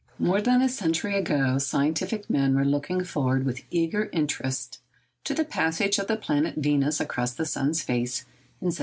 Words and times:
_More 0.25 0.41
than 0.41 0.63
a 0.63 0.67
century 0.67 1.15
ago 1.15 1.59
scientific 1.59 2.27
men 2.27 2.55
were 2.55 2.65
looking 2.65 3.03
forward 3.03 3.45
with 3.45 3.61
eager 3.69 4.09
interest 4.11 4.79
to 5.25 5.35
the 5.35 5.45
passage 5.45 5.99
of 5.99 6.07
the 6.07 6.17
planet 6.17 6.55
Venus 6.57 6.99
across 6.99 7.33
the 7.35 7.45
sun's 7.45 7.83
face 7.83 8.21
in 8.59 8.69
1769. 8.69 8.71